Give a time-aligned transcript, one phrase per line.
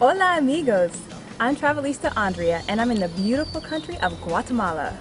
[0.00, 0.92] amigos.
[1.40, 4.96] I'm Travelista Andrea and I'm in the beautiful country of Guatemala.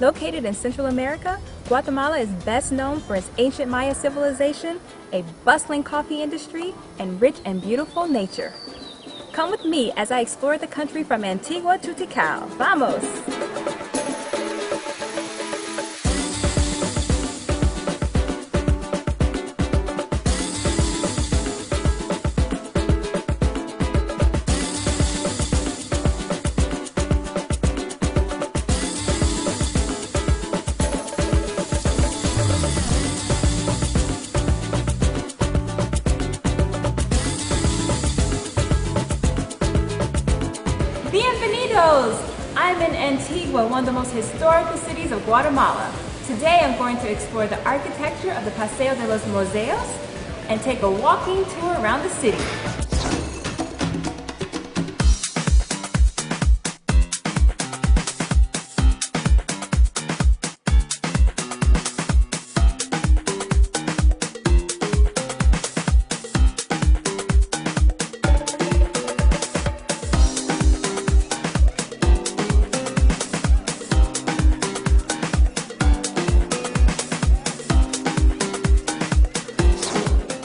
[0.00, 4.80] Located in Central America, Guatemala is best known for its ancient Maya civilization,
[5.12, 8.52] a bustling coffee industry, and rich and beautiful nature.
[9.32, 12.48] Come with me as I explore the country from Antigua to Tikal.
[12.56, 13.83] Vamos!
[41.14, 42.18] Bienvenidos!
[42.56, 45.94] I'm in Antigua, one of the most historical cities of Guatemala.
[46.26, 49.98] Today I'm going to explore the architecture of the Paseo de los Museos
[50.48, 52.83] and take a walking tour around the city.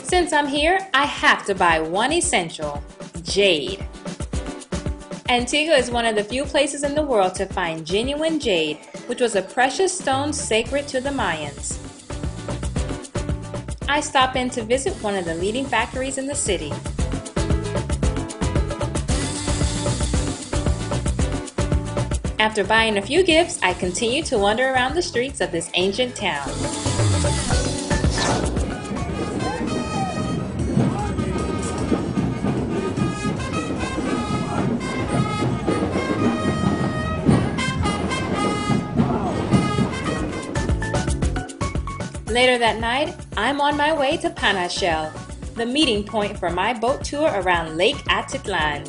[0.10, 2.84] Since I'm here, I have to buy one essential,
[3.22, 3.88] jade.
[5.30, 9.22] Antigua is one of the few places in the world to find genuine jade, which
[9.22, 11.78] was a precious stone sacred to the Mayans.
[13.88, 16.72] I stop in to visit one of the leading factories in the city.
[22.40, 26.16] After buying a few gifts, I continue to wander around the streets of this ancient
[26.16, 26.50] town.
[42.30, 45.12] Later that night, I'm on my way to Panajachel,
[45.56, 48.86] the meeting point for my boat tour around Lake Atitlan.